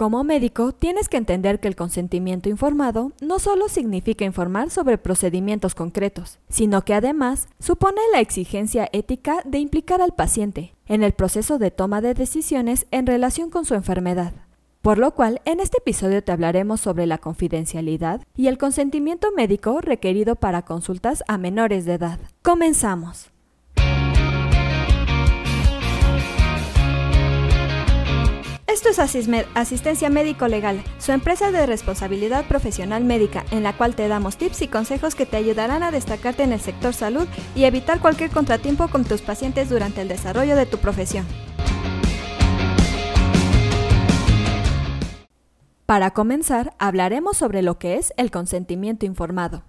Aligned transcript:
Como 0.00 0.24
médico, 0.24 0.72
tienes 0.72 1.10
que 1.10 1.18
entender 1.18 1.60
que 1.60 1.68
el 1.68 1.76
consentimiento 1.76 2.48
informado 2.48 3.12
no 3.20 3.38
solo 3.38 3.68
significa 3.68 4.24
informar 4.24 4.70
sobre 4.70 4.96
procedimientos 4.96 5.74
concretos, 5.74 6.38
sino 6.48 6.86
que 6.86 6.94
además 6.94 7.48
supone 7.58 8.00
la 8.10 8.20
exigencia 8.20 8.88
ética 8.94 9.42
de 9.44 9.58
implicar 9.58 10.00
al 10.00 10.14
paciente 10.14 10.74
en 10.86 11.02
el 11.02 11.12
proceso 11.12 11.58
de 11.58 11.70
toma 11.70 12.00
de 12.00 12.14
decisiones 12.14 12.86
en 12.92 13.06
relación 13.06 13.50
con 13.50 13.66
su 13.66 13.74
enfermedad. 13.74 14.32
Por 14.80 14.96
lo 14.96 15.10
cual, 15.10 15.42
en 15.44 15.60
este 15.60 15.76
episodio 15.76 16.24
te 16.24 16.32
hablaremos 16.32 16.80
sobre 16.80 17.04
la 17.04 17.18
confidencialidad 17.18 18.22
y 18.34 18.46
el 18.46 18.56
consentimiento 18.56 19.32
médico 19.32 19.82
requerido 19.82 20.34
para 20.34 20.62
consultas 20.62 21.22
a 21.28 21.36
menores 21.36 21.84
de 21.84 21.92
edad. 21.92 22.20
Comenzamos. 22.40 23.30
Esto 28.82 28.88
es 29.04 29.46
Asistencia 29.54 30.08
Médico 30.08 30.48
Legal, 30.48 30.82
su 30.96 31.12
empresa 31.12 31.52
de 31.52 31.66
responsabilidad 31.66 32.46
profesional 32.46 33.04
médica, 33.04 33.44
en 33.50 33.62
la 33.62 33.76
cual 33.76 33.94
te 33.94 34.08
damos 34.08 34.38
tips 34.38 34.62
y 34.62 34.68
consejos 34.68 35.14
que 35.14 35.26
te 35.26 35.36
ayudarán 35.36 35.82
a 35.82 35.90
destacarte 35.90 36.44
en 36.44 36.54
el 36.54 36.60
sector 36.60 36.94
salud 36.94 37.28
y 37.54 37.64
evitar 37.64 38.00
cualquier 38.00 38.30
contratiempo 38.30 38.88
con 38.88 39.04
tus 39.04 39.20
pacientes 39.20 39.68
durante 39.68 40.00
el 40.00 40.08
desarrollo 40.08 40.56
de 40.56 40.64
tu 40.64 40.78
profesión. 40.78 41.26
Para 45.84 46.12
comenzar, 46.12 46.72
hablaremos 46.78 47.36
sobre 47.36 47.60
lo 47.60 47.78
que 47.78 47.96
es 47.96 48.14
el 48.16 48.30
consentimiento 48.30 49.04
informado. 49.04 49.62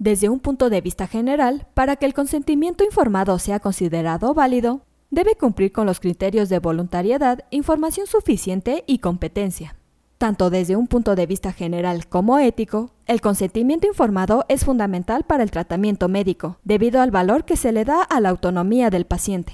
Desde 0.00 0.30
un 0.30 0.40
punto 0.40 0.68
de 0.68 0.80
vista 0.80 1.06
general, 1.06 1.68
para 1.74 1.94
que 1.94 2.06
el 2.06 2.14
consentimiento 2.14 2.82
informado 2.82 3.38
sea 3.38 3.60
considerado 3.60 4.34
válido, 4.34 4.82
debe 5.10 5.36
cumplir 5.36 5.72
con 5.72 5.86
los 5.86 6.00
criterios 6.00 6.48
de 6.48 6.58
voluntariedad, 6.58 7.44
información 7.50 8.06
suficiente 8.06 8.84
y 8.86 8.98
competencia. 8.98 9.76
Tanto 10.18 10.50
desde 10.50 10.74
un 10.74 10.88
punto 10.88 11.14
de 11.14 11.26
vista 11.26 11.52
general 11.52 12.08
como 12.08 12.38
ético, 12.38 12.90
el 13.06 13.20
consentimiento 13.20 13.86
informado 13.86 14.44
es 14.48 14.64
fundamental 14.64 15.22
para 15.24 15.44
el 15.44 15.50
tratamiento 15.50 16.08
médico, 16.08 16.58
debido 16.64 17.00
al 17.00 17.12
valor 17.12 17.44
que 17.44 17.56
se 17.56 17.70
le 17.72 17.84
da 17.84 18.02
a 18.02 18.20
la 18.20 18.30
autonomía 18.30 18.90
del 18.90 19.06
paciente. 19.06 19.52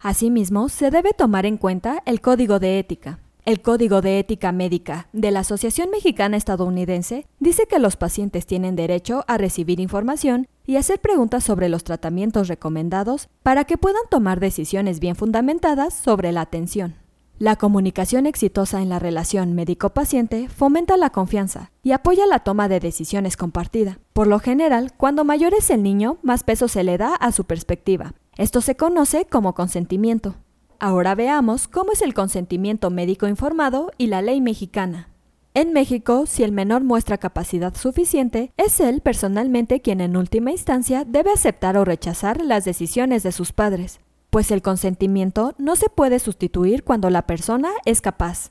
Asimismo, 0.00 0.68
se 0.68 0.90
debe 0.90 1.12
tomar 1.12 1.44
en 1.46 1.58
cuenta 1.58 2.02
el 2.06 2.20
código 2.20 2.58
de 2.58 2.78
ética, 2.78 3.18
el 3.46 3.62
Código 3.62 4.00
de 4.00 4.18
Ética 4.18 4.50
Médica 4.50 5.08
de 5.12 5.30
la 5.30 5.40
Asociación 5.40 5.88
Mexicana 5.90 6.36
Estadounidense 6.36 7.28
dice 7.38 7.66
que 7.68 7.78
los 7.78 7.96
pacientes 7.96 8.44
tienen 8.44 8.74
derecho 8.74 9.24
a 9.28 9.38
recibir 9.38 9.78
información 9.78 10.48
y 10.66 10.76
hacer 10.76 11.00
preguntas 11.00 11.44
sobre 11.44 11.68
los 11.68 11.84
tratamientos 11.84 12.48
recomendados 12.48 13.28
para 13.44 13.62
que 13.62 13.78
puedan 13.78 14.02
tomar 14.10 14.40
decisiones 14.40 14.98
bien 14.98 15.14
fundamentadas 15.14 15.94
sobre 15.94 16.32
la 16.32 16.40
atención. 16.40 16.96
La 17.38 17.54
comunicación 17.54 18.26
exitosa 18.26 18.82
en 18.82 18.88
la 18.88 18.98
relación 18.98 19.54
médico-paciente 19.54 20.48
fomenta 20.48 20.96
la 20.96 21.10
confianza 21.10 21.70
y 21.84 21.92
apoya 21.92 22.26
la 22.26 22.40
toma 22.40 22.68
de 22.68 22.80
decisiones 22.80 23.36
compartida. 23.36 24.00
Por 24.12 24.26
lo 24.26 24.40
general, 24.40 24.92
cuando 24.96 25.24
mayor 25.24 25.54
es 25.54 25.70
el 25.70 25.84
niño, 25.84 26.18
más 26.22 26.42
peso 26.42 26.66
se 26.66 26.82
le 26.82 26.98
da 26.98 27.14
a 27.14 27.30
su 27.30 27.44
perspectiva. 27.44 28.14
Esto 28.36 28.60
se 28.60 28.74
conoce 28.74 29.26
como 29.26 29.54
consentimiento. 29.54 30.34
Ahora 30.78 31.14
veamos 31.14 31.68
cómo 31.68 31.92
es 31.92 32.02
el 32.02 32.12
consentimiento 32.12 32.90
médico 32.90 33.26
informado 33.26 33.90
y 33.96 34.08
la 34.08 34.20
ley 34.20 34.40
mexicana. 34.40 35.08
En 35.54 35.72
México, 35.72 36.26
si 36.26 36.42
el 36.42 36.52
menor 36.52 36.84
muestra 36.84 37.16
capacidad 37.16 37.74
suficiente, 37.74 38.52
es 38.58 38.78
él 38.80 39.00
personalmente 39.00 39.80
quien 39.80 40.02
en 40.02 40.18
última 40.18 40.50
instancia 40.50 41.04
debe 41.06 41.30
aceptar 41.30 41.78
o 41.78 41.86
rechazar 41.86 42.44
las 42.44 42.66
decisiones 42.66 43.22
de 43.22 43.32
sus 43.32 43.52
padres, 43.52 44.00
pues 44.28 44.50
el 44.50 44.60
consentimiento 44.60 45.54
no 45.56 45.76
se 45.76 45.88
puede 45.88 46.18
sustituir 46.18 46.84
cuando 46.84 47.08
la 47.08 47.22
persona 47.22 47.70
es 47.86 48.02
capaz. 48.02 48.50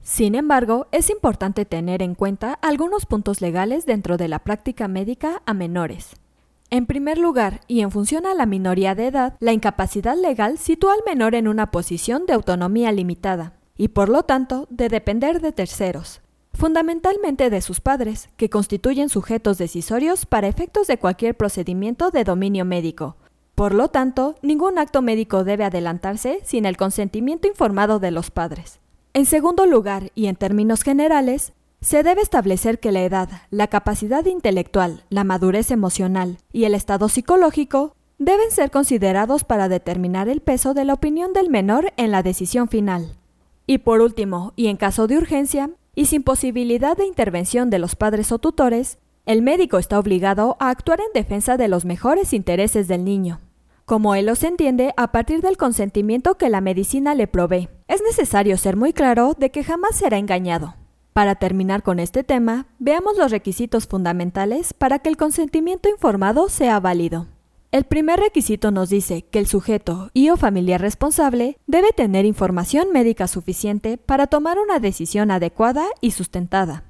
Sin 0.00 0.34
embargo, 0.34 0.86
es 0.90 1.10
importante 1.10 1.66
tener 1.66 2.00
en 2.00 2.14
cuenta 2.14 2.54
algunos 2.62 3.04
puntos 3.04 3.42
legales 3.42 3.84
dentro 3.84 4.16
de 4.16 4.28
la 4.28 4.38
práctica 4.38 4.88
médica 4.88 5.42
a 5.44 5.52
menores. 5.52 6.16
En 6.70 6.84
primer 6.84 7.16
lugar, 7.16 7.62
y 7.66 7.80
en 7.80 7.90
función 7.90 8.26
a 8.26 8.34
la 8.34 8.44
minoría 8.44 8.94
de 8.94 9.06
edad, 9.06 9.36
la 9.40 9.54
incapacidad 9.54 10.16
legal 10.16 10.58
sitúa 10.58 10.92
al 10.92 11.00
menor 11.06 11.34
en 11.34 11.48
una 11.48 11.70
posición 11.70 12.26
de 12.26 12.34
autonomía 12.34 12.92
limitada, 12.92 13.54
y 13.78 13.88
por 13.88 14.10
lo 14.10 14.24
tanto 14.24 14.66
de 14.68 14.90
depender 14.90 15.40
de 15.40 15.52
terceros, 15.52 16.20
fundamentalmente 16.52 17.48
de 17.48 17.62
sus 17.62 17.80
padres, 17.80 18.28
que 18.36 18.50
constituyen 18.50 19.08
sujetos 19.08 19.56
decisorios 19.56 20.26
para 20.26 20.46
efectos 20.46 20.86
de 20.88 20.98
cualquier 20.98 21.34
procedimiento 21.36 22.10
de 22.10 22.24
dominio 22.24 22.66
médico. 22.66 23.16
Por 23.54 23.74
lo 23.74 23.88
tanto, 23.88 24.34
ningún 24.42 24.78
acto 24.78 25.00
médico 25.00 25.44
debe 25.44 25.64
adelantarse 25.64 26.40
sin 26.44 26.66
el 26.66 26.76
consentimiento 26.76 27.48
informado 27.48 27.98
de 27.98 28.10
los 28.10 28.30
padres. 28.30 28.78
En 29.14 29.24
segundo 29.24 29.64
lugar, 29.64 30.12
y 30.14 30.26
en 30.26 30.36
términos 30.36 30.82
generales, 30.82 31.54
se 31.80 32.02
debe 32.02 32.22
establecer 32.22 32.80
que 32.80 32.92
la 32.92 33.02
edad, 33.02 33.28
la 33.50 33.68
capacidad 33.68 34.24
intelectual, 34.26 35.04
la 35.10 35.24
madurez 35.24 35.70
emocional 35.70 36.38
y 36.52 36.64
el 36.64 36.74
estado 36.74 37.08
psicológico 37.08 37.94
deben 38.18 38.50
ser 38.50 38.70
considerados 38.70 39.44
para 39.44 39.68
determinar 39.68 40.28
el 40.28 40.40
peso 40.40 40.74
de 40.74 40.84
la 40.84 40.94
opinión 40.94 41.32
del 41.32 41.50
menor 41.50 41.92
en 41.96 42.10
la 42.10 42.22
decisión 42.22 42.68
final. 42.68 43.16
Y 43.66 43.78
por 43.78 44.00
último, 44.00 44.52
y 44.56 44.66
en 44.66 44.76
caso 44.76 45.06
de 45.06 45.18
urgencia, 45.18 45.70
y 45.94 46.06
sin 46.06 46.22
posibilidad 46.22 46.96
de 46.96 47.06
intervención 47.06 47.70
de 47.70 47.78
los 47.78 47.94
padres 47.94 48.32
o 48.32 48.38
tutores, 48.38 48.98
el 49.26 49.42
médico 49.42 49.78
está 49.78 49.98
obligado 49.98 50.56
a 50.58 50.70
actuar 50.70 51.00
en 51.00 51.12
defensa 51.12 51.56
de 51.56 51.68
los 51.68 51.84
mejores 51.84 52.32
intereses 52.32 52.88
del 52.88 53.04
niño, 53.04 53.40
como 53.84 54.14
él 54.14 54.26
los 54.26 54.42
entiende 54.42 54.94
a 54.96 55.12
partir 55.12 55.42
del 55.42 55.56
consentimiento 55.56 56.36
que 56.36 56.48
la 56.48 56.60
medicina 56.60 57.14
le 57.14 57.26
provee. 57.26 57.68
Es 57.88 58.02
necesario 58.02 58.56
ser 58.56 58.76
muy 58.76 58.92
claro 58.92 59.34
de 59.38 59.50
que 59.50 59.62
jamás 59.62 59.96
será 59.96 60.18
engañado. 60.18 60.77
Para 61.18 61.34
terminar 61.34 61.82
con 61.82 61.98
este 61.98 62.22
tema, 62.22 62.68
veamos 62.78 63.16
los 63.18 63.32
requisitos 63.32 63.88
fundamentales 63.88 64.72
para 64.72 65.00
que 65.00 65.08
el 65.08 65.16
consentimiento 65.16 65.88
informado 65.88 66.48
sea 66.48 66.78
válido. 66.78 67.26
El 67.72 67.82
primer 67.82 68.20
requisito 68.20 68.70
nos 68.70 68.88
dice 68.88 69.22
que 69.22 69.40
el 69.40 69.48
sujeto 69.48 70.10
y 70.14 70.28
o 70.30 70.36
familiar 70.36 70.80
responsable 70.80 71.58
debe 71.66 71.90
tener 71.90 72.24
información 72.24 72.92
médica 72.92 73.26
suficiente 73.26 73.98
para 73.98 74.28
tomar 74.28 74.60
una 74.60 74.78
decisión 74.78 75.32
adecuada 75.32 75.86
y 76.00 76.12
sustentada. 76.12 76.84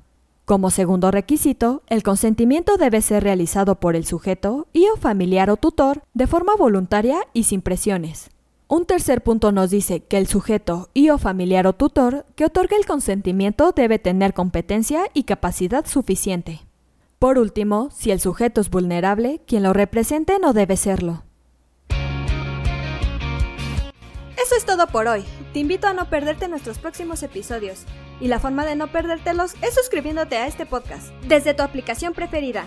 Como 0.45 0.69
segundo 0.69 1.11
requisito, 1.11 1.83
el 1.87 2.03
consentimiento 2.03 2.77
debe 2.77 3.01
ser 3.01 3.23
realizado 3.23 3.81
por 3.81 3.97
el 3.97 4.05
sujeto 4.05 4.67
y 4.75 4.89
o 4.89 4.99
familiar 4.99 5.49
o 5.49 5.57
tutor 5.57 6.03
de 6.13 6.27
forma 6.27 6.55
voluntaria 6.55 7.17
y 7.33 7.45
sin 7.45 7.63
presiones. 7.63 8.29
Un 8.71 8.85
tercer 8.85 9.23
punto 9.23 9.51
nos 9.51 9.71
dice 9.71 10.01
que 10.01 10.19
el 10.19 10.27
sujeto 10.27 10.91
y 10.93 11.09
o 11.09 11.17
familiar 11.17 11.67
o 11.67 11.73
tutor 11.73 12.27
que 12.37 12.45
otorga 12.45 12.77
el 12.77 12.85
consentimiento 12.85 13.73
debe 13.73 13.99
tener 13.99 14.35
competencia 14.35 15.09
y 15.15 15.23
capacidad 15.25 15.87
suficiente. 15.87 16.61
Por 17.19 17.39
último, 17.39 17.89
si 17.91 18.11
el 18.11 18.21
sujeto 18.21 18.61
es 18.61 18.69
vulnerable, 18.69 19.41
quien 19.47 19.63
lo 19.63 19.73
represente 19.73 20.39
no 20.39 20.53
debe 20.53 20.77
serlo. 20.77 21.25
Eso 24.37 24.55
es 24.55 24.67
todo 24.67 24.87
por 24.89 25.09
hoy. 25.09 25.25
Te 25.55 25.61
invito 25.61 25.87
a 25.87 25.95
no 25.95 26.11
perderte 26.11 26.47
nuestros 26.47 26.79
próximos 26.79 27.23
episodios. 27.23 27.85
Y 28.21 28.29
la 28.29 28.39
forma 28.39 28.67
de 28.67 28.77
no 28.77 28.89
perdértelos 28.89 29.55
es 29.63 29.75
suscribiéndote 29.77 30.37
a 30.37 30.47
este 30.47 30.67
podcast 30.67 31.09
desde 31.27 31.55
tu 31.55 31.63
aplicación 31.63 32.13
preferida. 32.13 32.67